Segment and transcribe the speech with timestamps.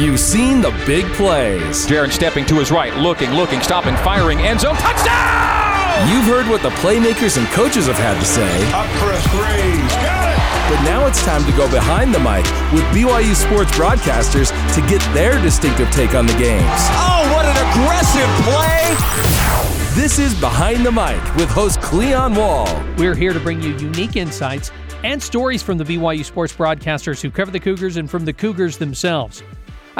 [0.00, 1.86] You've seen the big plays.
[1.86, 6.08] Jaron stepping to his right, looking, looking, stopping, firing, end zone, touchdown!
[6.08, 8.48] You've heard what the playmakers and coaches have had to say.
[8.72, 9.76] Up for a three.
[10.00, 10.74] Got it!
[10.74, 15.02] But now it's time to go behind the mic with BYU sports broadcasters to get
[15.12, 16.64] their distinctive take on the games.
[16.96, 20.00] Oh, what an aggressive play!
[20.00, 22.66] This is Behind the Mic with host Cleon Wall.
[22.96, 24.72] We're here to bring you unique insights
[25.04, 28.78] and stories from the BYU sports broadcasters who cover the Cougars and from the Cougars
[28.78, 29.42] themselves.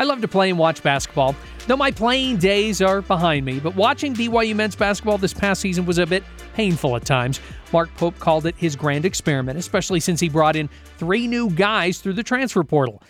[0.00, 1.36] I love to play and watch basketball,
[1.66, 3.60] though my playing days are behind me.
[3.60, 7.38] But watching BYU men's basketball this past season was a bit painful at times.
[7.70, 11.98] Mark Pope called it his grand experiment, especially since he brought in three new guys
[11.98, 13.02] through the transfer portal.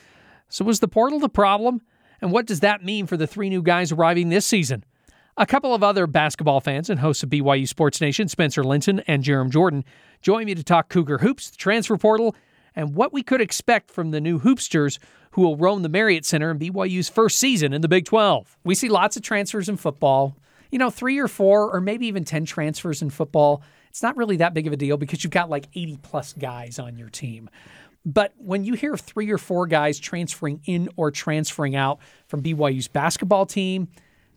[0.48, 1.80] So, was the portal the problem?
[2.20, 4.84] And what does that mean for the three new guys arriving this season?
[5.36, 9.22] A couple of other basketball fans and hosts of BYU Sports Nation, Spencer Linton and
[9.22, 9.84] Jarom Jordan,
[10.22, 12.34] join me to talk Cougar hoops, the transfer portal,
[12.74, 14.98] and what we could expect from the new hoopsters
[15.32, 18.58] who will roam the Marriott Center in BYU's first season in the Big 12.
[18.64, 20.36] We see lots of transfers in football.
[20.70, 23.62] You know, three or four, or maybe even 10 transfers in football.
[23.88, 26.78] It's not really that big of a deal because you've got like 80 plus guys
[26.78, 27.50] on your team.
[28.06, 32.88] But when you hear three or four guys transferring in or transferring out from BYU's
[32.88, 33.88] basketball team,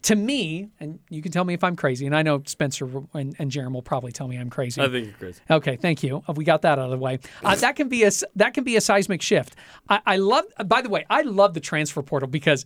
[0.03, 3.35] to me, and you can tell me if I'm crazy, and I know Spencer and,
[3.39, 4.81] and Jarom will probably tell me I'm crazy.
[4.81, 5.41] I think you're crazy.
[5.49, 6.21] Okay, thank you.
[6.35, 7.19] We got that out of the way.
[7.43, 9.55] Uh, that can be a that can be a seismic shift.
[9.89, 10.45] I, I love.
[10.65, 12.65] By the way, I love the transfer portal because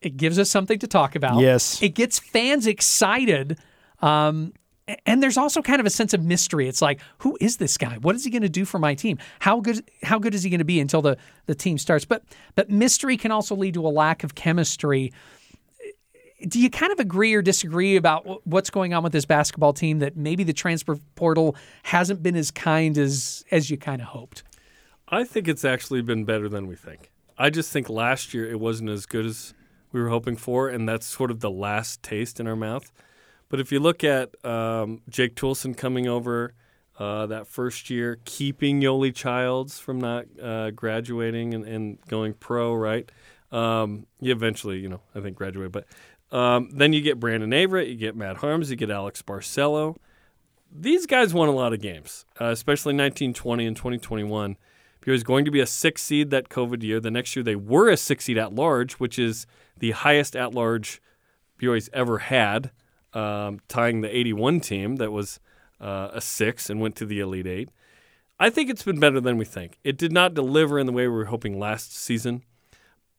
[0.00, 1.40] it gives us something to talk about.
[1.40, 1.82] Yes.
[1.82, 3.58] it gets fans excited.
[4.00, 4.52] Um,
[5.04, 6.68] and there's also kind of a sense of mystery.
[6.68, 7.96] It's like, who is this guy?
[7.96, 9.18] What is he going to do for my team?
[9.40, 12.04] How good how good is he going to be until the, the team starts?
[12.04, 12.22] But
[12.54, 15.12] but mystery can also lead to a lack of chemistry
[16.46, 19.98] do you kind of agree or disagree about what's going on with this basketball team
[20.00, 24.42] that maybe the transfer portal hasn't been as kind as as you kind of hoped?
[25.08, 27.10] I think it's actually been better than we think.
[27.38, 29.54] I just think last year it wasn't as good as
[29.92, 32.90] we were hoping for, and that's sort of the last taste in our mouth.
[33.48, 36.54] But if you look at um, Jake Toolson coming over
[36.98, 42.74] uh, that first year, keeping Yoeli Childs from not uh, graduating and, and, going pro,
[42.74, 43.10] right?
[43.52, 45.86] Um, he eventually, you know, I think graduated, but
[46.32, 49.96] um, then you get Brandon Averette, you get Matt Haarms, you get Alex Barcello.
[50.70, 54.56] These guys won a lot of games, uh, especially 1920 and 2021.
[55.04, 56.98] He was going to be a six seed that COVID year.
[56.98, 59.46] The next year they were a six seed at large, which is
[59.78, 61.00] the highest at large
[61.60, 62.72] BYU's ever had,
[63.14, 65.38] um, tying the 81 team that was
[65.80, 67.70] uh, a six and went to the Elite Eight.
[68.38, 69.78] I think it's been better than we think.
[69.84, 72.42] It did not deliver in the way we were hoping last season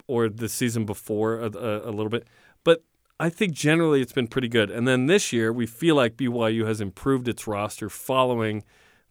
[0.08, 2.28] or the season before a, a, a little bit.
[3.20, 4.70] I think generally it's been pretty good.
[4.70, 8.64] And then this year, we feel like BYU has improved its roster following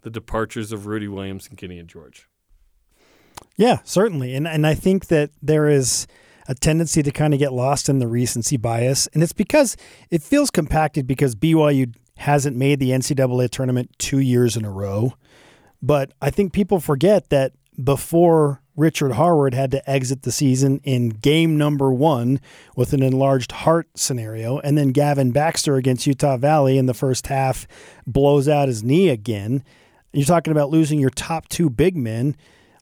[0.02, 2.28] the departures of Rudy Williams and Gideon George.
[3.56, 4.34] Yeah, certainly.
[4.34, 6.06] And and I think that there is
[6.48, 9.08] a tendency to kind of get lost in the recency bias.
[9.08, 9.76] And it's because
[10.10, 15.14] it feels compacted because BYU hasn't made the NCAA tournament two years in a row.
[15.82, 17.52] But I think people forget that
[17.82, 22.40] before Richard Harward had to exit the season in game number one
[22.76, 24.58] with an enlarged heart scenario.
[24.58, 27.66] And then Gavin Baxter against Utah Valley in the first half
[28.06, 29.64] blows out his knee again.
[30.12, 32.36] You're talking about losing your top two big men.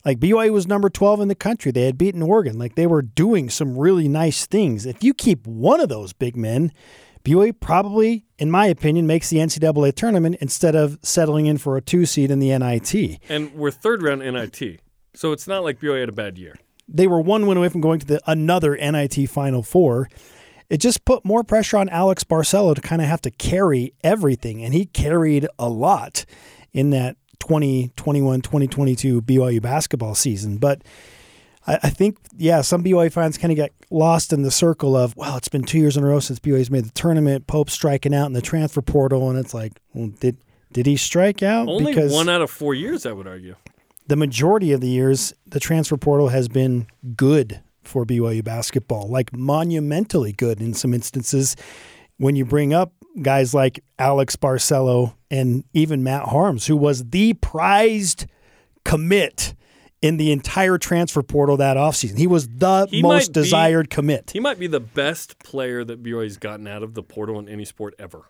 [0.04, 1.72] Like BYU was number 12 in the country.
[1.72, 2.58] They had beaten Oregon.
[2.58, 4.84] Like they were doing some really nice things.
[4.84, 6.72] If you keep one of those big men,
[7.24, 11.80] BYU probably, in my opinion, makes the NCAA tournament instead of settling in for a
[11.80, 13.18] two seed in the NIT.
[13.30, 14.80] And we're third round NIT.
[15.14, 16.56] So it's not like BYU had a bad year.
[16.88, 20.08] They were one win away from going to the another NIT Final Four.
[20.68, 24.62] It just put more pressure on Alex Barcello to kind of have to carry everything,
[24.62, 26.24] and he carried a lot
[26.72, 30.56] in that 2021 2022 BYU basketball season.
[30.56, 30.82] But
[31.66, 35.16] I, I think, yeah, some BYU fans kind of get lost in the circle of,
[35.16, 37.46] well, it's been two years in a row since BYU's made the tournament.
[37.46, 40.38] Pope striking out in the transfer portal, and it's like, well, did
[40.72, 41.68] did he strike out?
[41.68, 43.56] Only because one out of four years, I would argue
[44.06, 49.32] the majority of the years, the transfer portal has been good for BYU basketball, like
[49.34, 51.56] monumentally good in some instances.
[52.18, 52.92] When you bring up
[53.22, 58.26] guys like Alex Barcello and even Matt Haarms, who was the prized
[58.84, 59.54] commit
[60.02, 62.18] in the entire transfer portal that offseason.
[62.18, 64.32] He was the he most be, desired commit.
[64.32, 67.64] He might be the best player that BYU's gotten out of the portal in any
[67.64, 68.28] sport ever.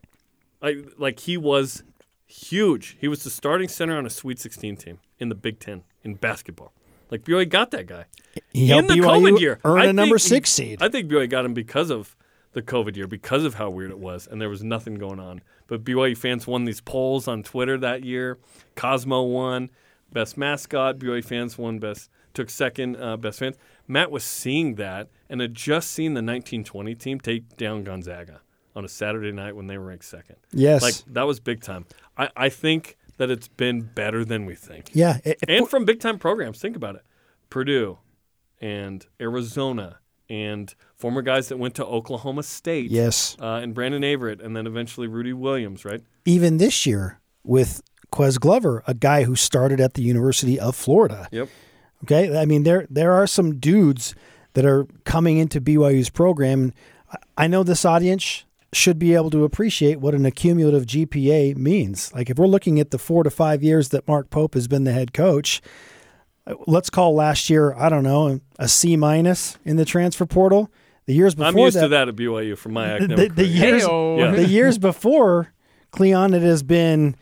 [0.62, 1.82] Like, like he was
[2.26, 2.96] huge.
[3.00, 6.14] He was the starting center on a Sweet 16 team in the Big Ten in
[6.14, 6.72] basketball.
[7.10, 8.06] Like BYU got that guy
[8.52, 9.60] he in the BYU COVID year.
[9.64, 10.82] Earn I a number six seed.
[10.82, 12.16] I think BYU got him because of
[12.52, 15.42] the COVID year, because of how weird it was, and there was nothing going on.
[15.66, 18.38] But BYU fans won these polls on Twitter that year.
[18.74, 19.70] Cosmo won
[20.12, 20.98] best mascot.
[20.98, 23.56] BYU fans won best, took second uh, best fans.
[23.86, 28.40] Matt was seeing that and had just seen the 1920 team take down Gonzaga
[28.76, 30.36] on a Saturday night when they were ranked second.
[30.52, 30.82] Yes.
[30.82, 31.86] Like that was big time.
[32.16, 34.90] I, I think that it's been better than we think.
[34.92, 35.18] Yeah.
[35.24, 37.02] it- it- And from big time programs, think about it.
[37.50, 37.98] Purdue
[38.60, 39.98] and Arizona
[40.28, 42.90] and former guys that went to Oklahoma State.
[42.90, 43.36] yes.
[43.40, 46.02] Uh, and Brandon Averette and then eventually Rudy Williams, right?
[46.24, 51.28] Even this year with Ques Glover, a guy who started at the University of Florida.
[51.30, 51.48] Yep.
[52.04, 54.14] Okay, I mean there there are some dudes
[54.54, 56.72] that are coming into BYU's program.
[57.38, 58.44] I know this audience
[58.76, 62.12] should be able to appreciate what an accumulative GPA means.
[62.14, 64.84] Like if we're looking at the four to five years that Mark Pope has been
[64.84, 65.60] the head coach,
[66.66, 70.70] let's call last year I don't know a C minus in the transfer portal.
[71.06, 73.46] The years before I'm used that, to that at BYU from my the, academic the
[73.46, 74.30] years Yeah.
[74.32, 75.52] the years before
[75.90, 77.14] Cleon, it has been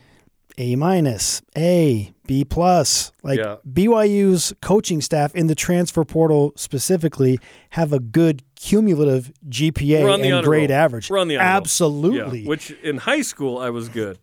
[0.57, 3.11] A minus, A, B plus.
[3.23, 3.55] Like Yeah.
[3.67, 7.39] BYU's coaching staff in the transfer portal specifically
[7.71, 10.79] have a good cumulative GPA We're on the and grade roll.
[10.79, 11.09] average.
[11.09, 11.37] We're on the.
[11.37, 12.41] Absolutely.
[12.41, 14.19] Yeah, which in high school I was good,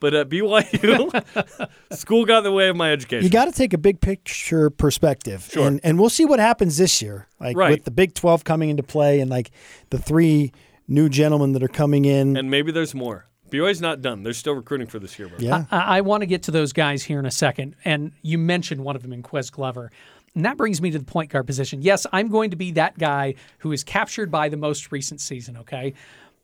[0.00, 3.24] but at BYU, school got in the way of my education.
[3.24, 5.66] you got to take a big picture perspective, Sure.
[5.66, 7.26] and and we'll see what happens this year.
[7.40, 7.70] Like Right.
[7.72, 9.50] with the Big Twelve coming into play, and like
[9.90, 10.52] the three
[10.88, 12.36] new gentlemen that are coming in.
[12.36, 13.26] and maybe there's more.
[13.52, 14.22] BYU's not done.
[14.22, 15.28] They're still recruiting for this year.
[15.28, 15.38] Bro.
[15.40, 17.76] yeah, I, I want to get to those guys here in a second.
[17.84, 19.90] And you mentioned one of them in Ques Glover.
[20.34, 21.82] And that brings me to the point guard position.
[21.82, 25.58] Yes, I'm going to be that guy who is captured by the most recent season,
[25.58, 25.92] okay?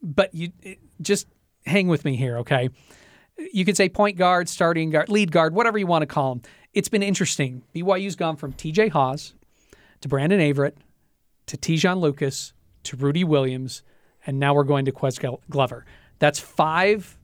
[0.02, 1.26] But you it- just
[1.64, 2.68] hang with me here, okay?
[3.52, 6.42] You could say point guard, starting guard, lead guard, whatever you want to call them.
[6.74, 7.62] It's been interesting.
[7.74, 9.34] BYU's gone from TJ Haws
[10.02, 10.76] to Brandon Averette
[11.46, 12.52] to Te'Jon Lucas
[12.84, 13.82] to Rudy Williams,
[14.26, 15.18] and now we're going to Ques
[15.48, 15.86] Glover.
[16.18, 17.18] That's five,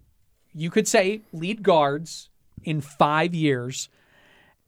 [0.55, 2.29] you could say, lead guards
[2.63, 3.89] in five years.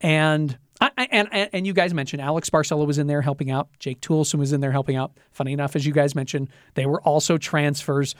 [0.00, 3.68] And I, and and you guys mentioned Alex Barcello was in there helping out.
[3.78, 5.12] Jake Toolson was in there helping out.
[5.32, 8.14] Funny enough, as you guys mentioned, they were also transfers.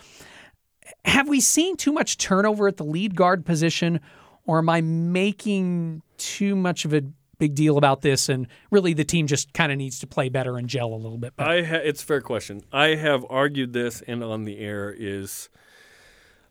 [1.05, 4.01] Have we seen too much turnover at the lead guard position,
[4.47, 7.03] or am I making too much of a
[7.39, 8.29] big deal about this?
[8.29, 11.19] And really, the team just kind of needs to play better and gel a little
[11.19, 11.51] bit better.
[11.51, 12.63] I ha- it's a fair question.
[12.73, 15.51] I have argued this and on the air is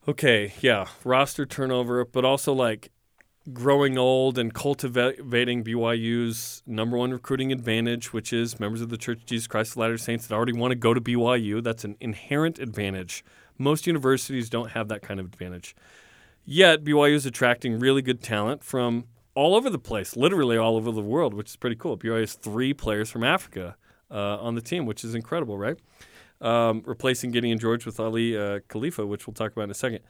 [0.08, 2.92] okay, yeah, roster turnover, but also like
[3.54, 9.20] growing old and cultivating BYU's number one recruiting advantage, which is members of the Church
[9.20, 11.64] of Jesus Christ of Latter-day Saints that already want to go to BYU.
[11.64, 13.24] That's an inherent advantage.
[13.58, 15.76] Most universities don't have that kind of advantage.
[16.44, 19.06] Yet BYU is attracting really good talent from
[19.36, 21.98] all over the place, literally all over the world, which is pretty cool.
[21.98, 23.76] BYU has three players from Africa
[24.10, 25.78] uh, on the team, which is incredible, right?
[26.46, 30.02] Um, replacing Gideon George with Aly uh, Khalifa, which we'll talk about in a second.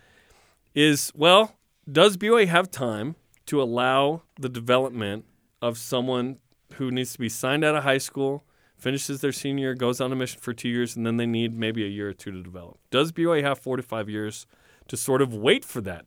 [0.73, 1.55] Is well,
[1.89, 3.15] does BYU have time
[3.45, 5.23] to allow the development
[5.61, 6.39] of someone
[6.73, 8.43] who needs to be signed out of high school,
[8.75, 11.85] finishes their senior goes on a mission for two years, and then they need maybe
[11.85, 12.79] a year or two to develop?
[12.91, 14.45] Does BYU have four to five years
[14.89, 16.05] to sort of wait for that?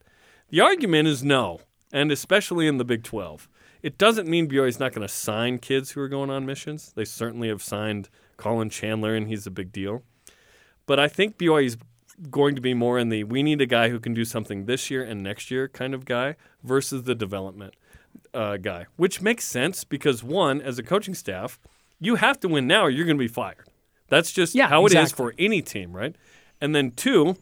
[0.50, 1.60] The argument is no,
[1.92, 3.48] and especially in the Big 12.
[3.82, 6.92] It doesn't mean BYU is not going to sign kids who are going on missions.
[6.94, 10.02] They certainly have signed Colin Chandler, and he's a big deal.
[10.88, 11.76] But I think BYU is
[12.30, 14.90] going to be more in the we need a guy who can do something this
[14.90, 17.74] year and next year kind of guy versus the development
[18.32, 21.60] uh, guy, which makes sense because one, as a coaching staff,
[22.00, 23.68] you have to win now or you're going to be fired.
[24.08, 26.16] That's just Yeah, how it is for any team, right?
[26.58, 27.36] And then two,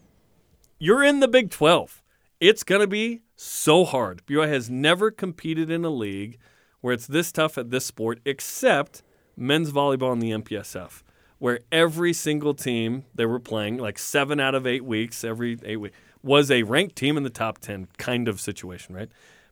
[0.81, 2.03] you're in the Big 12.
[2.41, 4.27] It's going to be so hard.
[4.27, 6.37] BYU has never competed in a league
[6.81, 9.05] where it's this tough at this sport except
[9.37, 11.03] men's volleyball in the MPSF,
[11.39, 15.77] where every single team they were playing, like seven out of eight weeks, every eight
[15.77, 19.11] weeks, was a ranked team in the top 10 kind of situation, right?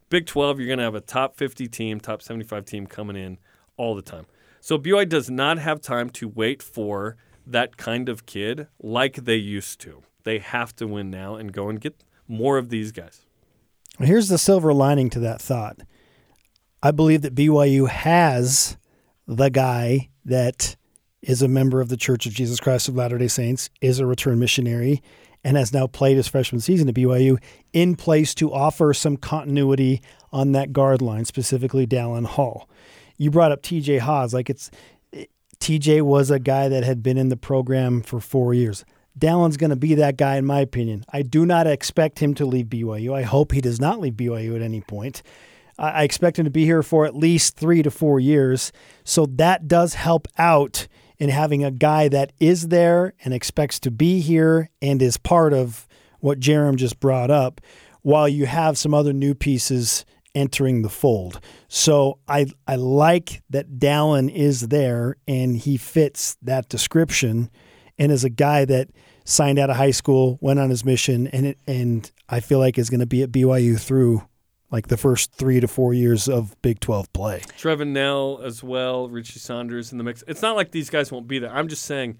[0.08, 3.38] Big 12, you're going to have a top 50 team, top 75 team coming in
[3.76, 4.26] all the time.
[4.60, 9.36] So BYU does not have time to wait for that kind of kid like they
[9.36, 10.02] used to.
[10.24, 13.26] They have to win now and go and get more of these guys.
[13.98, 15.80] Here's the silver lining to that thought.
[16.82, 18.76] I believe that BYU has
[19.26, 20.76] the guy that
[21.28, 24.06] is a member of the Church of Jesus Christ of Latter day Saints, is a
[24.06, 25.02] return missionary,
[25.42, 27.38] and has now played his freshman season at BYU
[27.72, 30.00] in place to offer some continuity
[30.32, 32.68] on that guard line, specifically Dallin Hall.
[33.18, 34.34] You brought up TJ Haws.
[34.34, 34.70] Like it's
[35.60, 38.84] TJ was a guy that had been in the program for four years.
[39.18, 41.04] Dallin's going to be that guy, in my opinion.
[41.12, 43.14] I do not expect him to leave BYU.
[43.14, 45.22] I hope he does not leave BYU at any point.
[45.78, 48.72] I I expect him to be here for at least three to four years.
[49.04, 50.88] So that does help out
[51.18, 55.52] in having a guy that is there and expects to be here and is part
[55.52, 55.86] of
[56.20, 57.60] what Jarom just brought up,
[58.02, 60.04] while you have some other new pieces
[60.34, 61.40] entering the fold.
[61.68, 67.50] So I I like that Dallin is there and he fits that description
[67.98, 68.90] and is a guy that
[69.24, 72.78] signed out of high school, went on his mission and it, and I feel like
[72.78, 74.22] is going to be at BYU through
[74.74, 77.42] like the first 3 to 4 years of Big 12 play.
[77.56, 80.24] Trevin Knell as well, Richie Saunders in the mix.
[80.26, 81.54] It's not like these guys won't be there.
[81.54, 82.18] I'm just saying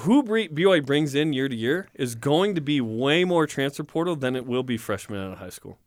[0.00, 4.16] who BYU brings in year to year is going to be way more transfer portal
[4.16, 5.78] than it will be freshmen out of high school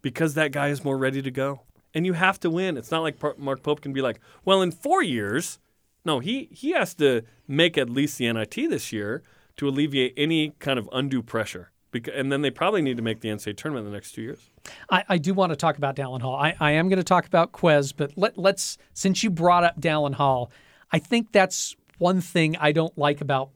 [0.00, 1.62] because that guy is more ready to go.
[1.92, 2.76] And you have to win.
[2.76, 5.58] It's not like Mark Pope can be like, well, in four years.
[6.04, 9.22] No, he, he has to make at least the NIT this year
[9.56, 11.70] to alleviate any kind of undue pressure.
[12.12, 14.50] And then they probably need to make the NCAA tournament in the next two years.
[14.90, 16.36] I, I do want to talk about Dallin Hall.
[16.36, 19.80] I, I am going to talk about Ques, but let, let's since you brought up
[19.80, 20.50] Dallin Hall,
[20.90, 23.50] I think that's one thing I don't like about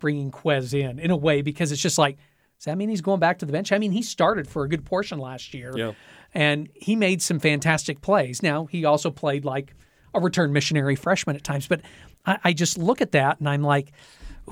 [0.00, 2.18] bringing Ques in in a way because it's just like
[2.62, 3.72] does that mean he's going back to the bench?
[3.72, 5.94] I mean, he started for a good portion last year, yeah.
[6.32, 8.40] and he made some fantastic plays.
[8.40, 9.74] Now, he also played like
[10.14, 11.80] a return missionary freshman at times, but
[12.24, 13.90] I, I just look at that and I'm like,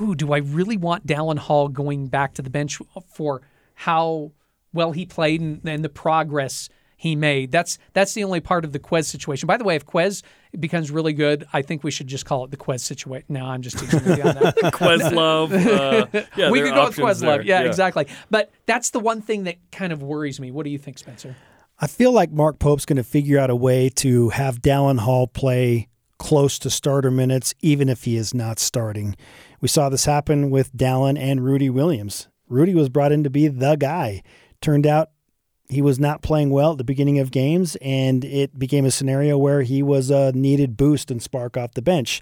[0.00, 3.42] ooh, do I really want Dallin Hall going back to the bench for
[3.74, 4.32] how
[4.72, 6.68] well he played and, and the progress
[7.00, 7.50] he made.
[7.50, 9.46] That's that's the only part of the Ques situation.
[9.46, 10.22] By the way, if Ques
[10.58, 13.24] becomes really good, I think we should just call it the Ques situation.
[13.30, 14.54] No, I'm just teasing you on that.
[14.74, 15.50] Ques love.
[15.50, 17.46] Uh, yeah, we could go with Ques love.
[17.46, 18.06] Yeah, yeah, exactly.
[18.28, 20.50] But that's the one thing that kind of worries me.
[20.50, 21.36] What do you think, Spencer?
[21.78, 25.26] I feel like Mark Pope's going to figure out a way to have Dallin Hall
[25.26, 25.88] play
[26.18, 29.16] close to starter minutes, even if he is not starting.
[29.60, 32.28] We saw this happen with Dallin and Rudy Williams.
[32.48, 34.22] Rudy was brought in to be the guy.
[34.60, 35.10] Turned out
[35.68, 39.38] he was not playing well at the beginning of games, and it became a scenario
[39.38, 42.20] where he was a needed boost and spark off the bench.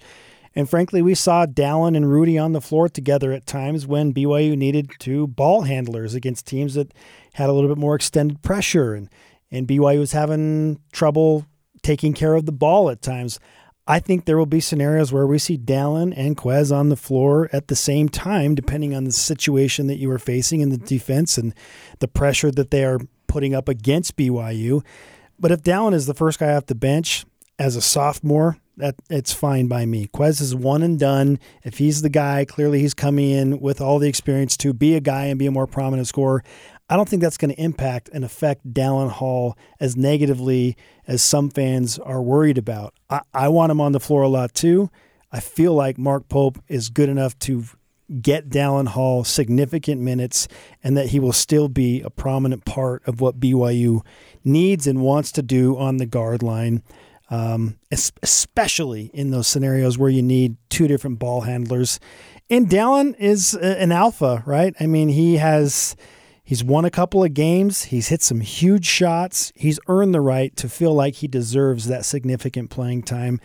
[0.54, 4.56] And frankly, we saw Dallin and Rudy on the floor together at times when BYU
[4.56, 6.92] needed two ball handlers against teams that
[7.34, 9.08] had a little bit more extended pressure, and
[9.50, 11.46] and BYU was having trouble
[11.82, 13.38] taking care of the ball at times.
[13.90, 17.48] I think there will be scenarios where we see Dallin and Ques on the floor
[17.54, 21.38] at the same time, depending on the situation that you are facing in the defense
[21.38, 21.54] and
[22.00, 24.84] the pressure that they are putting up against BYU.
[25.40, 27.24] But if Dallin is the first guy off the bench
[27.58, 30.06] as a sophomore, that it's fine by me.
[30.06, 31.38] Ques is one and done.
[31.64, 35.00] If he's the guy, clearly he's coming in with all the experience to be a
[35.00, 36.44] guy and be a more prominent scorer.
[36.88, 40.76] I don't think that's going to impact and affect Dallin Hall as negatively
[41.06, 42.94] as some fans are worried about.
[43.10, 44.90] I, I want him on the floor a lot too.
[45.30, 47.64] I feel like Mark Pope is good enough to
[48.22, 50.48] get Dallin Hall significant minutes
[50.82, 54.00] and that he will still be a prominent part of what BYU
[54.44, 56.82] needs and wants to do on the guard line,
[57.28, 62.00] um, especially in those scenarios where you need two different ball handlers.
[62.48, 64.74] And Dallin is an alpha, right?
[64.80, 65.94] I mean, he has.
[66.48, 67.84] He's won a couple of games.
[67.84, 69.52] He's hit some huge shots.
[69.54, 73.38] He's earned the right to feel like he deserves that significant playing time.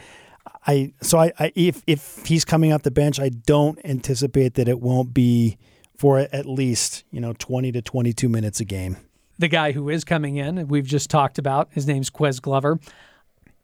[0.66, 4.70] I so I, I if if he's coming off the bench, I don't anticipate that
[4.70, 5.58] it won't be
[5.98, 8.96] for at least you know 20 to 22 minutes a game.
[9.38, 12.80] The guy who is coming in, we've just talked about, his name's Ques Glover.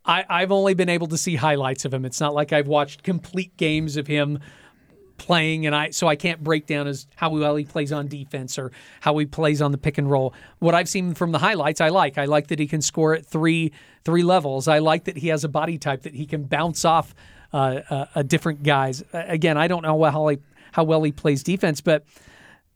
[0.03, 2.03] I, I've only been able to see highlights of him.
[2.03, 4.39] It's not like I've watched complete games of him
[5.19, 8.57] playing, and I so I can't break down as how well he plays on defense
[8.57, 8.71] or
[9.01, 10.33] how he plays on the pick and roll.
[10.59, 12.17] What I've seen from the highlights, I like.
[12.17, 13.71] I like that he can score at three
[14.03, 14.67] three levels.
[14.67, 17.13] I like that he has a body type that he can bounce off
[17.53, 19.03] uh, uh, different guys.
[19.13, 20.37] Again, I don't know how he,
[20.71, 22.05] how well he plays defense, but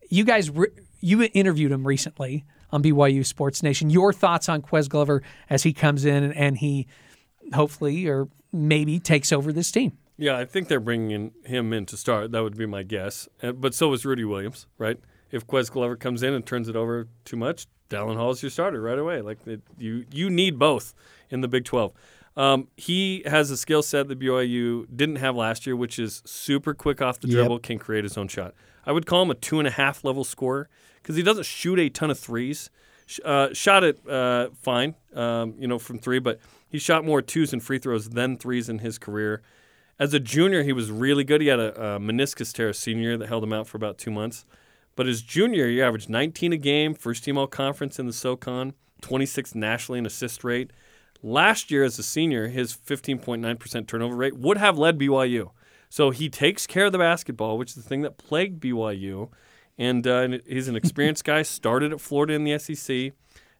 [0.09, 3.89] you guys re- you interviewed him recently on BYU Sports Nation.
[3.89, 6.87] Your thoughts on Ques Glover as he comes in and he
[7.53, 9.97] hopefully or maybe takes over this team?
[10.17, 12.31] Yeah, I think they're bringing him in to start.
[12.31, 13.27] That would be my guess.
[13.41, 14.99] Uh, but so is Rudy Williams, right?
[15.31, 18.51] If Ques Glover comes in and turns it over too much, Dallin Hall is your
[18.51, 19.21] starter right away.
[19.21, 20.93] Like it, you, you need both
[21.29, 21.93] in the Big 12.
[22.35, 26.73] Um, he has a skill set that BYU didn't have last year, which is super
[26.73, 28.53] quick off the dribble, can create his own shot.
[28.85, 30.67] I would call him a two and a half level scorer
[31.01, 32.69] because he doesn't shoot a ton of threes.
[33.23, 36.39] Uh, shot it uh, fine, um, you know, from three, but
[36.69, 39.41] he shot more twos and free throws than threes in his career.
[39.99, 41.41] As a junior, he was really good.
[41.41, 44.11] He had a, a meniscus tear a senior that held him out for about two
[44.11, 44.45] months.
[44.95, 48.73] But his junior, he averaged 19 a game, first team all conference in the SoCon,
[49.01, 50.71] 26 nationally in assist rate.
[51.21, 55.51] Last year, as a senior, his 15.9% turnover rate would have led BYU.
[55.89, 59.29] So he takes care of the basketball, which is the thing that plagued BYU.
[59.77, 63.13] And uh, he's an experienced guy, started at Florida in the SEC,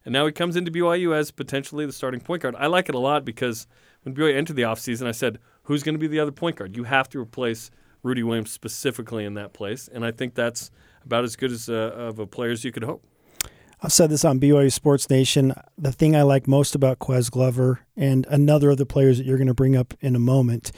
[0.04, 2.54] and now he comes into BYU as potentially the starting point guard.
[2.58, 3.66] I like it a lot because
[4.02, 6.76] when BYU entered the offseason, I said, who's going to be the other point guard?
[6.76, 7.70] You have to replace
[8.02, 10.70] Rudy Williams specifically in that place, and I think that's
[11.04, 13.02] about as good as uh, of a player as you could hope.
[13.82, 15.52] I've said this on BYU Sports Nation.
[15.76, 19.36] The thing I like most about Ques Glover and another of the players that you're
[19.36, 20.72] going to bring up in a moment,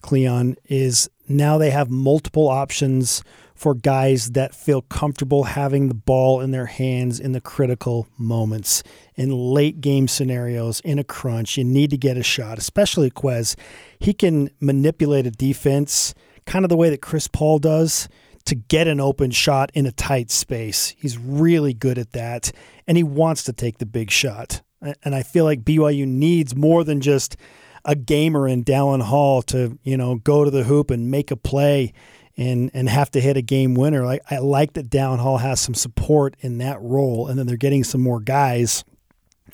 [0.00, 3.24] Cleon, is now they have multiple options
[3.62, 8.82] for guys that feel comfortable having the ball in their hands in the critical moments,
[9.14, 11.56] in late game scenarios, in a crunch.
[11.56, 13.54] You need to get a shot, especially Ques.
[14.00, 16.12] He can manipulate a defense
[16.44, 18.08] kind of the way that Chris Paul does
[18.46, 20.96] to get an open shot in a tight space.
[20.98, 22.50] He's really good at that,
[22.88, 24.60] and he wants to take the big shot.
[25.04, 27.36] And I feel like BYU needs more than just
[27.84, 31.36] a gamer in Dallin Hall to, you know, go to the hoop and make a
[31.36, 31.92] play
[32.36, 34.04] and and have to hit a game winner.
[34.04, 37.56] Like I like that Dallin Hall has some support in that role, and then they're
[37.56, 38.84] getting some more guys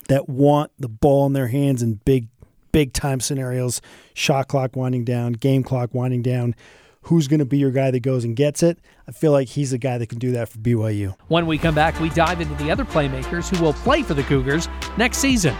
[0.07, 2.27] that want the ball in their hands in big
[2.71, 3.81] big time scenarios,
[4.13, 6.55] shot clock winding down, game clock winding down.
[7.03, 8.77] Who's going to be your guy that goes and gets it?
[9.07, 11.15] I feel like he's the guy that can do that for BYU.
[11.29, 14.23] When we come back, we dive into the other playmakers who will play for the
[14.23, 14.67] Cougars
[14.97, 15.55] next season.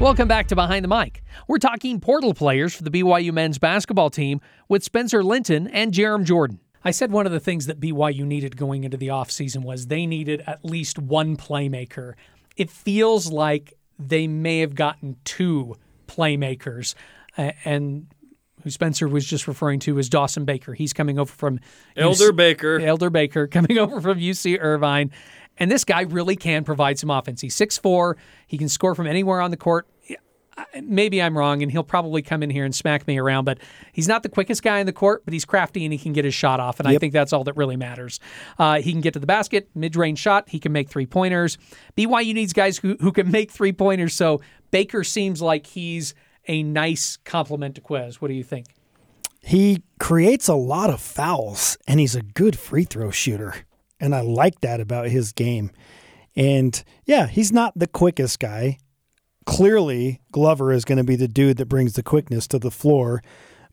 [0.00, 1.22] Welcome back to Behind the Mic.
[1.46, 6.24] We're talking portal players for the BYU men's basketball team with Spencer Linton and Jarom
[6.24, 6.58] Jordan.
[6.82, 10.06] I said one of the things that BYU needed going into the offseason was they
[10.06, 12.14] needed at least one playmaker.
[12.56, 15.76] It feels like they may have gotten two
[16.08, 16.94] playmakers.
[17.36, 18.06] Uh, and
[18.62, 20.72] who Spencer was just referring to is Dawson Baker.
[20.72, 21.60] He's coming over from
[21.94, 22.80] Elder UC, Baker.
[22.80, 25.10] Elder Baker coming over from UC Irvine.
[25.60, 27.42] And this guy really can provide some offense.
[27.42, 28.16] He's 6'4.
[28.46, 29.86] He can score from anywhere on the court.
[30.82, 33.58] Maybe I'm wrong, and he'll probably come in here and smack me around, but
[33.92, 36.24] he's not the quickest guy in the court, but he's crafty and he can get
[36.24, 36.80] his shot off.
[36.80, 36.96] And yep.
[36.96, 38.20] I think that's all that really matters.
[38.58, 40.48] Uh, he can get to the basket, mid range shot.
[40.48, 41.56] He can make three pointers.
[41.96, 44.12] BYU needs guys who, who can make three pointers.
[44.12, 46.14] So Baker seems like he's
[46.46, 48.20] a nice complement to Ques.
[48.20, 48.66] What do you think?
[49.40, 53.54] He creates a lot of fouls, and he's a good free throw shooter
[54.00, 55.70] and I like that about his game.
[56.36, 58.78] And yeah, he's not the quickest guy.
[59.46, 63.22] Clearly, Glover is going to be the dude that brings the quickness to the floor,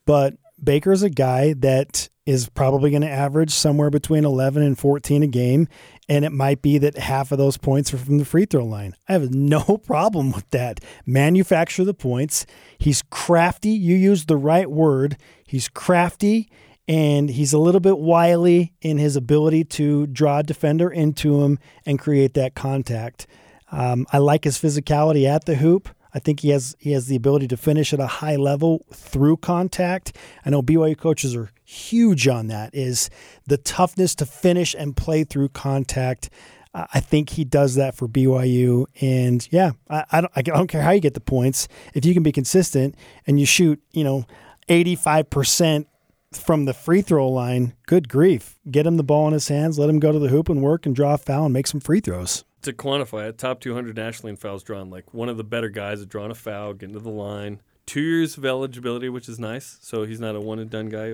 [0.05, 5.23] but Baker's a guy that is probably going to average somewhere between 11 and 14
[5.23, 5.67] a game.
[6.09, 8.95] And it might be that half of those points are from the free throw line.
[9.07, 10.81] I have no problem with that.
[11.05, 12.45] Manufacture the points.
[12.79, 13.69] He's crafty.
[13.69, 15.17] You used the right word.
[15.45, 16.49] He's crafty
[16.87, 21.59] and he's a little bit wily in his ability to draw a defender into him
[21.85, 23.27] and create that contact.
[23.71, 25.89] Um, I like his physicality at the hoop.
[26.13, 29.37] I think he has he has the ability to finish at a high level through
[29.37, 30.15] contact.
[30.45, 32.73] I know BYU coaches are huge on that.
[32.73, 33.09] Is
[33.45, 36.29] the toughness to finish and play through contact.
[36.73, 40.83] I think he does that for BYU, and yeah, I, I, don't I don't care
[40.83, 42.95] how you get the points if you can be consistent
[43.25, 44.25] and you shoot you know
[44.69, 45.87] eighty five percent
[46.33, 48.57] from the free throw line, good grief.
[48.69, 50.85] Get him the ball in his hands, let him go to the hoop and work
[50.85, 52.43] and draw a foul and make some free throws.
[52.63, 56.01] To quantify it, top 200 nationally in fouls drawn, like one of the better guys
[56.01, 57.61] at drawing a foul, getting to the line.
[57.85, 59.77] Two years of eligibility, which is nice.
[59.81, 61.13] So he's not a one and done guy.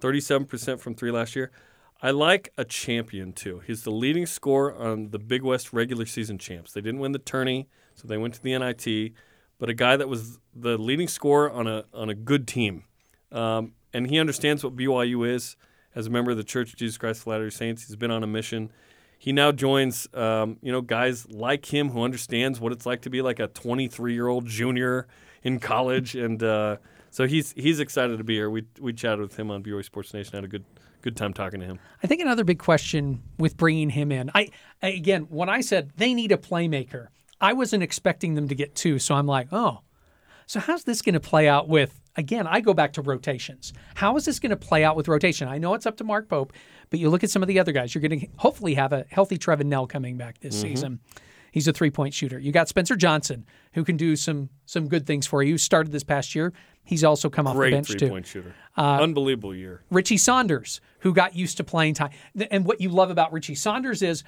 [0.00, 1.52] 37% from three last year.
[2.02, 3.60] I like a champion too.
[3.66, 6.72] He's the leading scorer on the Big West regular season champs.
[6.72, 9.12] They didn't win the tourney, so they went to the NIT.
[9.58, 12.84] But a guy that was the leading scorer on a on a good team.
[13.30, 15.56] Um, and he understands what BYU is
[15.94, 17.86] as a member of the Church of Jesus Christ of Latter-day Saints.
[17.86, 18.70] He's been on a mission.
[19.18, 23.10] He now joins, um, you know, guys like him who understands what it's like to
[23.10, 25.06] be like a 23-year-old junior
[25.42, 26.76] in college, and uh,
[27.10, 28.50] so he's he's excited to be here.
[28.50, 30.34] We we chatted with him on BYU Sports Nation.
[30.34, 30.64] Had a good
[31.02, 31.78] good time talking to him.
[32.02, 34.30] I think another big question with bringing him in.
[34.34, 34.50] I,
[34.82, 37.08] again, when I said they need a playmaker,
[37.40, 38.98] I wasn't expecting them to get two.
[38.98, 39.80] So I'm like, oh,
[40.46, 43.72] so how's this going to play out with again, I go back to rotations.
[43.94, 45.48] How is this going to play out with rotation?
[45.48, 46.52] I know it's up to Mark Pope,
[46.90, 47.94] but you look at some of the other guys.
[47.94, 50.68] You're going to hopefully have a healthy Trevin Knell coming back this mm-hmm.
[50.68, 51.00] season.
[51.52, 52.38] He's a three point shooter.
[52.38, 55.58] You got Spencer Johnson, who can do some some good things for you.
[55.58, 56.52] Started this past year.
[56.84, 58.08] He's also come off the bench three too.
[58.08, 58.54] point shooter.
[58.76, 59.82] Uh, Unbelievable year.
[59.90, 62.10] Richie Saunders, who got used to playing time.
[62.50, 64.24] And what you love about Richie Saunders is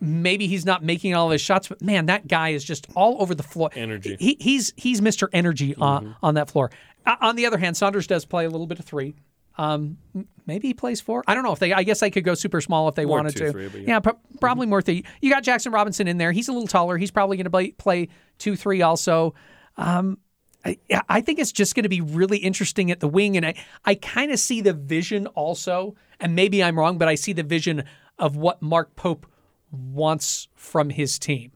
[0.00, 3.22] maybe he's not making all of his shots, but man, that guy is just all
[3.22, 3.70] over the floor.
[3.74, 4.16] Energy.
[4.18, 5.28] He, he's he's Mr.
[5.32, 5.82] Energy mm-hmm.
[5.82, 6.70] on, on that floor.
[7.04, 9.14] Uh, on the other hand, Saunders does play a little bit of three.
[9.58, 9.98] Um,
[10.46, 11.22] maybe he plays four.
[11.26, 11.72] I don't know if they.
[11.72, 13.52] I guess they could go super small if they more wanted two, to.
[13.52, 14.70] Three, yeah, yeah pro- probably mm-hmm.
[14.70, 15.04] more three.
[15.20, 16.32] You got Jackson Robinson in there.
[16.32, 16.96] He's a little taller.
[16.96, 19.34] He's probably going to play, play two three also.
[19.76, 20.18] Um,
[20.64, 23.54] I, I think it's just going to be really interesting at the wing, and I
[23.84, 27.42] I kind of see the vision also, and maybe I'm wrong, but I see the
[27.42, 27.84] vision
[28.18, 29.26] of what Mark Pope
[29.70, 31.52] wants from his team.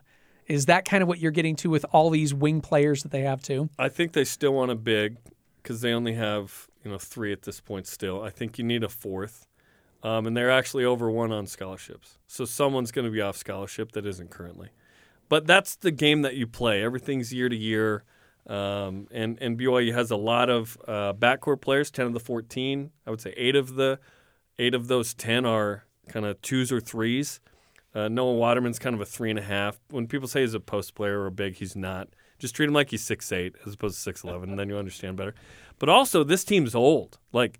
[0.46, 3.22] Is that kind of what you're getting to with all these wing players that they
[3.22, 3.68] have too?
[3.78, 5.16] I think they still want a big
[5.66, 7.88] because they only have you know three at this point.
[7.88, 9.48] Still, I think you need a fourth,
[10.04, 12.18] um, and they're actually over one on scholarships.
[12.28, 14.68] So someone's going to be off scholarship that isn't currently.
[15.28, 16.84] But that's the game that you play.
[16.84, 18.04] Everything's year to year.
[18.46, 21.90] Um, and and BYU has a lot of uh, backcourt players.
[21.90, 23.98] Ten of the fourteen, I would say, eight of the
[24.60, 27.40] eight of those ten are kind of twos or threes.
[27.92, 29.80] Uh, Noah Waterman's kind of a three and a half.
[29.90, 32.08] When people say he's a post player or a big, he's not.
[32.38, 34.76] Just treat him like he's six eight as opposed to six eleven, and then you
[34.76, 35.34] understand better.
[35.78, 37.18] But also, this team's old.
[37.32, 37.58] Like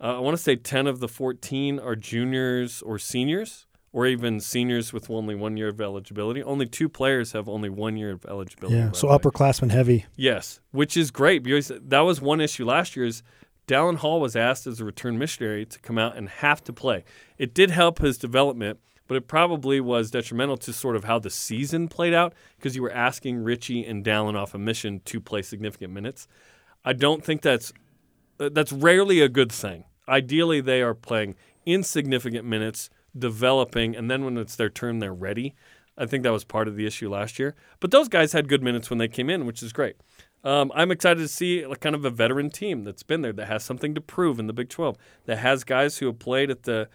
[0.00, 4.40] uh, I want to say ten of the fourteen are juniors or seniors or even
[4.40, 6.42] seniors with only one year of eligibility.
[6.42, 8.76] Only two players have only one year of eligibility.
[8.76, 10.04] Yeah, so upperclassmen heavy.
[10.16, 13.06] Yes, which is great because that was one issue last year.
[13.06, 13.22] Is
[13.66, 17.04] Dallin Hall was asked as a return missionary to come out and have to play.
[17.38, 21.30] It did help his development, but it probably was detrimental to sort of how the
[21.30, 25.42] season played out because you were asking Richie and Dallin off a mission to play
[25.42, 26.26] significant minutes.
[26.84, 27.72] I don't think that's
[28.38, 29.84] uh, that's rarely a good thing.
[30.08, 35.54] Ideally, they are playing insignificant minutes, developing, and then when it's their turn, they're ready.
[35.98, 37.54] I think that was part of the issue last year.
[37.80, 39.96] But those guys had good minutes when they came in, which is great.
[40.44, 43.46] Um, I'm excited to see like, kind of a veteran team that's been there that
[43.48, 46.64] has something to prove in the Big 12, that has guys who have played at
[46.64, 46.88] the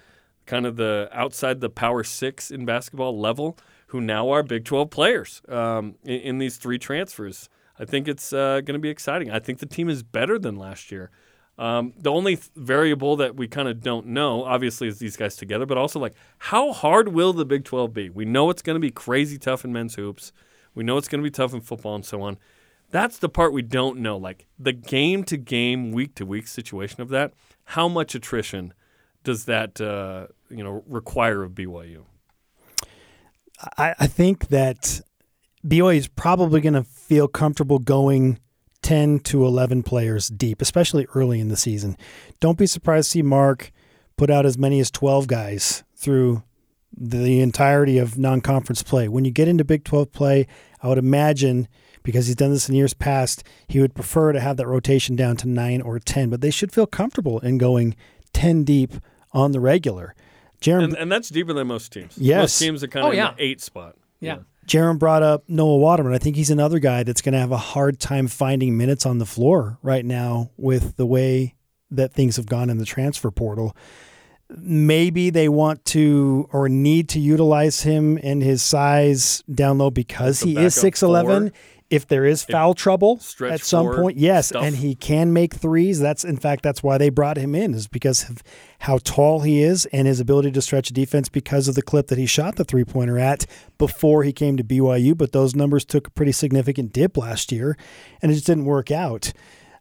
[0.46, 4.90] kind of the outside the Power Six in basketball level, who now are Big 12
[4.90, 7.50] players um, in, in these three transfers.
[7.80, 9.32] I think it's uh, going to be exciting.
[9.32, 11.10] I think the team is better than last year.
[11.58, 15.36] Um, the only th- variable that we kind of don't know, obviously, is these guys
[15.36, 18.10] together, but also like how hard will the Big 12 be?
[18.10, 20.32] We know it's going to be crazy tough in men's hoops.
[20.74, 22.38] We know it's going to be tough in football and so on.
[22.90, 24.18] That's the part we don't know.
[24.18, 27.34] Like the game to game, week to week situation of that.
[27.66, 28.74] How much attrition
[29.24, 32.04] does that uh, you know require of BYU?
[33.78, 35.02] I, I think that
[35.66, 38.40] BYU is probably going to feel comfortable going
[38.82, 41.96] 10 to 11 players deep, especially early in the season.
[42.40, 43.72] Don't be surprised to see Mark
[44.18, 46.44] put out as many as 12 guys through
[46.96, 49.08] the entirety of non conference play.
[49.08, 50.48] When you get into Big 12 play,
[50.82, 51.68] I would imagine,
[52.04, 55.38] because he's done this in years past, he would prefer to have that rotation down
[55.38, 57.96] to 9 or 10, but they should feel comfortable in going
[58.34, 58.94] 10 deep
[59.32, 60.16] on the regular.
[60.62, 62.18] Jarom, And, and that's deeper than most teams.
[62.18, 62.42] Yes.
[62.42, 63.32] most teams are kind Oh, of yeah.
[63.32, 63.96] in the eight spot.
[64.20, 64.40] Yeah.
[64.68, 66.14] Jarom brought up Noah Waterman.
[66.14, 69.18] I think he's another guy that's going to have a hard time finding minutes on
[69.18, 71.56] the floor right now with the way
[71.90, 73.76] that things have gone in the transfer portal.
[74.50, 80.42] Maybe they want to or need to utilize him and his size down low because
[80.42, 81.52] As he is backup 6'11.
[81.92, 84.64] If there is foul trouble at some point, yes, stuff.
[84.64, 86.00] and he can make threes.
[86.00, 88.42] That's in fact that's why they brought him in is because of
[88.80, 92.08] how tall he is and his ability to stretch a defense because of the clip
[92.08, 93.46] that he shot the three pointer at
[93.78, 95.18] before he came to BYU.
[95.18, 97.78] But those numbers took a pretty significant dip last year,
[98.22, 99.34] and it just didn't work out.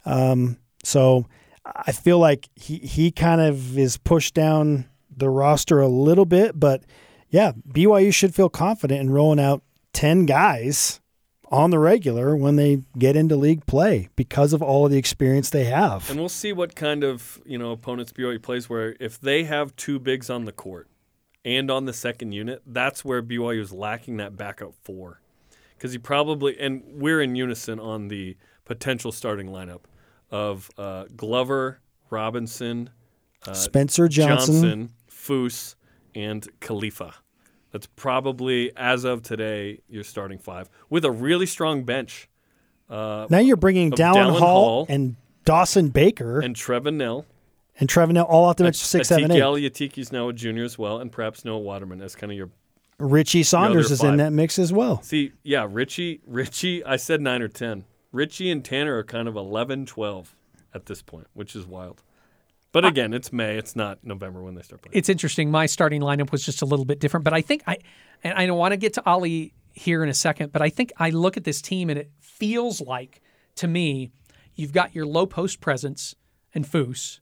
[0.04, 1.26] Um, so
[1.64, 6.58] I feel like he he kind of is pushed down the roster a little bit,
[6.58, 6.82] but
[7.28, 10.99] yeah, BYU should feel confident in rolling out ten guys
[11.50, 15.50] on the regular when they get into league play because of all of the experience
[15.50, 16.08] they have.
[16.08, 18.68] And we'll see what kind of you know opponents BYU plays.
[18.68, 20.88] Where if they have two bigs on the court
[21.44, 25.20] and on the second unit, that's where BYU is lacking that backup four.
[25.76, 29.80] Because he probably and we're in unison on the potential starting lineup
[30.30, 32.90] of uh, Glover, Robinson,
[33.52, 35.74] Spencer Johnson, Johnson, Foose,
[36.14, 37.14] and Khalifa.
[37.72, 42.28] That's probably as of today your starting five with a really strong bench.
[42.88, 47.26] Uh, now you're bringing Dallin Hall, Hall and Dawson Baker and, Trevin Knell.
[47.78, 49.40] And Trevin Knell all off the bench six, seven, eight.
[49.40, 52.50] Atiki Yatiki's now a junior as well, and perhaps Noah Waterman as kind of your.
[52.98, 55.00] Richie Saunders other is in that mix as well.
[55.02, 57.84] See, yeah, Richie, Richie, I said nine or 10.
[58.12, 60.36] Richie and Tanner are kind of 11, 12
[60.74, 62.02] at this point, which is wild.
[62.72, 63.56] But again, it's May.
[63.56, 64.96] It's not November when they start playing.
[64.96, 65.50] it's interesting.
[65.50, 67.78] My starting lineup was just a little bit different, but I think I
[68.22, 70.92] and I don't want to get to Aly here in a second, but I think
[70.96, 73.20] I look at this team and it feels like
[73.56, 74.10] to me
[74.54, 76.14] you've got your low post presence
[76.54, 77.20] and Foose,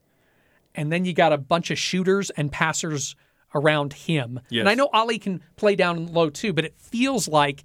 [0.74, 3.16] and then you got a bunch of shooters and passers
[3.54, 4.40] around him.
[4.50, 4.60] Yes.
[4.60, 7.64] And I know Aly can play down low too, but it feels like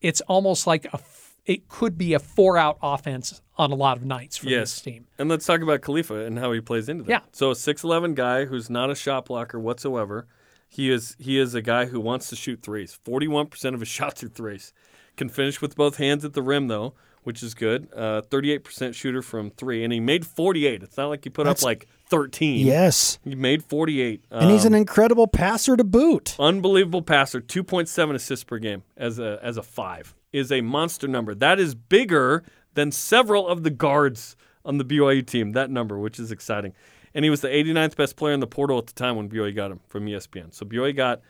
[0.00, 1.00] it's almost like a
[1.46, 4.72] it could be a four out offense on a lot of nights for Yes.
[4.74, 5.06] this team.
[5.18, 7.10] And let's talk about Khalifa and how he plays into that.
[7.10, 7.20] Yeah.
[7.32, 10.26] So a 6'11 guy who's not a shot blocker whatsoever.
[10.68, 12.98] He is he is a guy who wants to shoot threes.
[13.06, 14.72] 41% of his shots are threes.
[15.16, 17.86] Can finish with both hands at the rim though, which is good.
[17.94, 20.82] Uh, 38% shooter from 3 and he made 48.
[20.82, 22.66] It's not like he put That's- up like 13.
[22.66, 23.18] Yes.
[23.22, 24.24] He made 48.
[24.32, 26.34] And he's Um, an incredible passer to boot.
[26.40, 31.32] unbelievable passer 2.7 assists per game as a as a 5 is a monster number
[31.36, 32.42] that is bigger
[32.74, 36.72] than several of the guards on the BYU team, that number, which is exciting.
[37.14, 39.54] And he was the 89th best player in the portal at the time when BYU
[39.54, 40.52] got him from ESPN.
[40.52, 41.20] So BYU got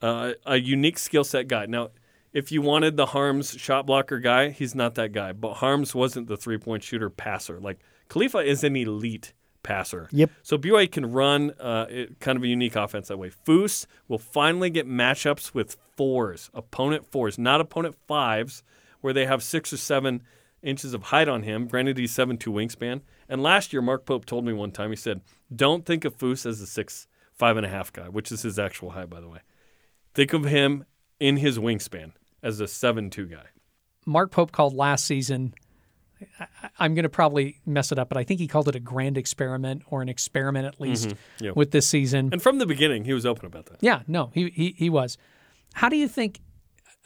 [0.00, 1.66] uh, a unique skill set guy.
[1.66, 1.90] Now,
[2.32, 5.32] if you wanted the Haarms shot blocker guy, he's not that guy.
[5.32, 7.58] But Haarms wasn't the three point shooter passer.
[7.58, 7.78] Like
[8.08, 10.08] Khalifa is an elite passer.
[10.12, 10.30] Yep.
[10.42, 13.30] So BYU can run uh, it, kind of a unique offense that way.
[13.30, 18.62] Foose will finally get matchups with fours, opponent fours, not opponent fives,
[19.00, 20.22] where they have six or seven
[20.64, 21.68] inches of height on him.
[21.68, 23.02] Granted, he's seven two wingspan.
[23.28, 25.20] And last year, Mark Pope told me one time, he said,
[25.54, 28.58] "Don't think of Foose as a six five and a half guy, which is his
[28.58, 29.40] actual height, by the way.
[30.14, 30.84] Think of him
[31.20, 33.46] in his wingspan as a seven two guy."
[34.06, 35.54] Mark Pope called last season.
[36.38, 36.46] I,
[36.78, 39.18] I'm going to probably mess it up, but I think he called it a grand
[39.18, 41.58] experiment or an experiment at least Mm-hmm.
[41.58, 42.30] With this season.
[42.32, 43.78] And from the beginning, he was open about that.
[43.80, 45.18] Yeah, no, he he, he was.
[45.74, 46.40] How do you think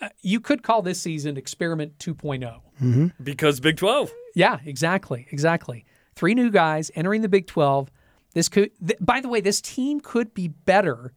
[0.00, 2.12] Uh, you could call this season experiment oh?
[2.14, 3.12] 2.0?
[3.22, 4.12] Because Big 12.
[4.34, 5.84] Yeah, exactly, exactly.
[6.14, 7.90] Three new guys entering the Big 12.
[8.34, 11.12] This could, th- by the way, this team could be better,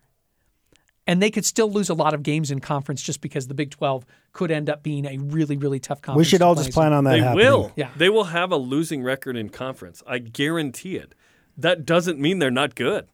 [1.05, 3.69] and they could still lose a lot of games in conference just because the Big
[3.71, 6.25] 12 could end up being a really, really tough conference.
[6.25, 7.45] We should all just plan on that They happening.
[7.45, 7.71] will.
[7.75, 7.89] Yeah.
[7.95, 10.01] They will have a losing record in conference.
[10.07, 11.13] I guarantee it.
[11.57, 13.07] That doesn't mean they're not good.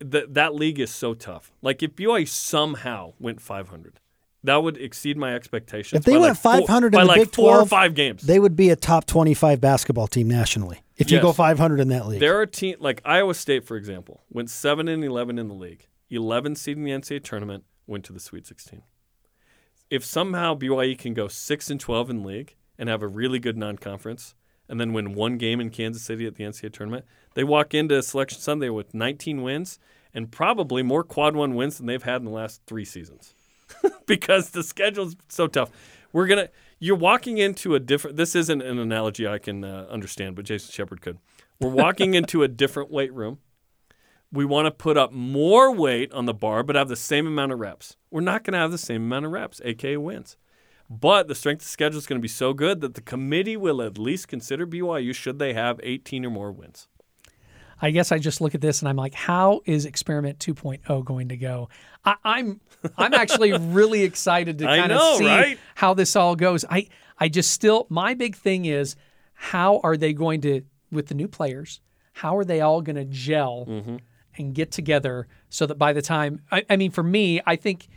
[0.00, 1.52] That that league is so tough.
[1.62, 4.00] Like if BYU somehow went 500,
[4.46, 5.98] that would exceed my expectations.
[6.00, 8.22] If they went like four- 500 by in the like Big four or five games.
[8.22, 11.22] They would be a top 25 basketball team nationally if you Yes.
[11.22, 12.20] go 500 in that league.
[12.20, 15.86] There are teams like Iowa State, for example, went seven and eleven in the league.
[16.10, 18.82] Eleven seed in the NCAA tournament, went to the Sweet 16.
[19.90, 23.56] If somehow BYU can go six and twelve in league and have a really good
[23.56, 24.34] non-conference,
[24.68, 27.04] and then win one game in Kansas City at the NCAA tournament,
[27.34, 29.78] they walk into Selection Sunday with 19 wins
[30.12, 33.34] and probably more quad one wins than they've had in the last three seasons.
[34.06, 35.70] because the schedule's so tough.
[36.12, 36.48] We're gonna.
[36.78, 38.16] You're walking into a different.
[38.16, 41.18] This isn't an analogy I can uh, understand, but Jason Shepard could.
[41.60, 43.38] We're walking into a different weight room.
[44.32, 47.52] We want to put up more weight on the bar, but have the same amount
[47.52, 47.96] of reps.
[48.10, 50.36] We're not going to have the same amount of reps, aka wins.
[50.90, 53.82] But the strength of schedule is going to be so good that the committee will
[53.82, 56.88] at least consider BYU should they have 18 or more wins.
[57.80, 61.28] I guess I just look at this and I'm like, how is experiment 2.0 going
[61.28, 61.68] to go?
[62.04, 62.60] I, I'm
[62.96, 65.58] I'm actually really excited to kind of see right?
[65.74, 66.64] how this all goes.
[66.70, 68.96] I I just still my big thing is
[69.34, 71.80] how are they going to with the new players?
[72.14, 73.96] How are they all going to gel Mm-hmm.
[74.38, 77.88] and get together so that by the time I, I mean for me, I think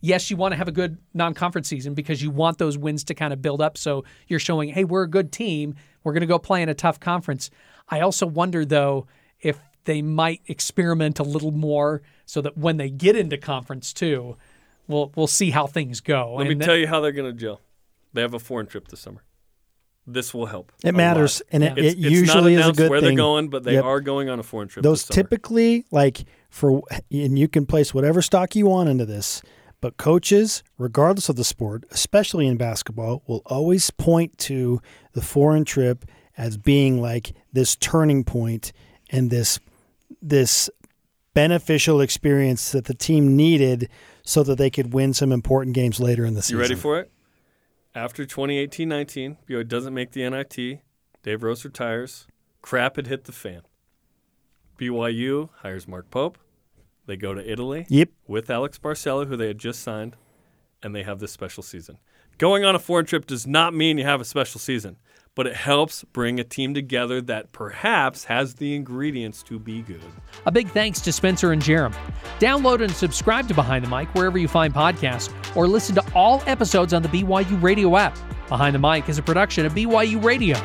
[0.00, 3.14] yes, you want to have a good non-conference season because you want those wins to
[3.14, 3.76] kind of build up.
[3.76, 5.74] So you're showing, hey, we're a good team.
[6.02, 7.50] We're going to go play in a tough conference.
[7.88, 9.06] I also wonder though
[9.42, 14.36] if they might experiment a little more so that when they get into conference too,
[14.86, 16.34] we'll we'll see how things go.
[16.36, 17.60] Let me And tell you how they're going to gel.
[18.12, 19.22] They have a foreign trip this summer.
[20.06, 20.72] This will help.
[20.82, 21.48] it matters, lot.
[21.52, 23.10] and it, It's, it it's not usually is a good where thing.
[23.10, 23.84] they're going, but they Yep.
[23.84, 24.82] are going on a foreign trip.
[24.82, 29.40] Those this typically like for and you can place whatever stock you want into this,
[29.80, 34.80] but coaches, regardless of the sport, especially in basketball, will always point to
[35.12, 36.04] the foreign trip
[36.36, 38.72] as being like this turning point
[39.10, 39.58] and this
[40.22, 40.68] this
[41.34, 43.88] beneficial experience that the team needed
[44.22, 46.56] so that they could win some important games later in the season.
[46.56, 47.10] You ready for it?
[47.94, 50.80] After 2018-19, BYU doesn't make the NIT.
[51.22, 52.26] Dave Rose retires.
[52.62, 53.62] Crap had hit the fan.
[54.78, 56.38] BYU hires Mark Pope.
[57.06, 58.10] They go to Italy Yep.
[58.26, 60.16] with Alex Barcello, who they had just signed,
[60.82, 61.98] and they have this special season.
[62.38, 64.96] Going on a foreign trip does not mean you have a special season,
[65.34, 70.02] but it helps bring a team together that perhaps has the ingredients to be good.
[70.46, 71.94] A big thanks to Spencer and Jarom.
[72.38, 76.42] Download and subscribe to Behind the Mic wherever you find podcasts, or listen to all
[76.46, 78.16] episodes on the BYU Radio app.
[78.48, 80.58] Behind the Mic is a production of BYU Radio.